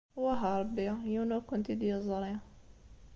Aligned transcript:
Wah 0.21 0.39
a 0.49 0.53
Ṛebbi 0.61 0.85
yiwen 1.11 1.33
ur 1.37 1.43
kent-id-yeẓṛi. 1.43 2.33